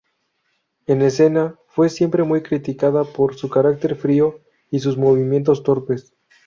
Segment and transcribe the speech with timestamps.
[0.87, 6.11] En escena fue siempre muy criticada por su carácter frío y sus movimientos torpes.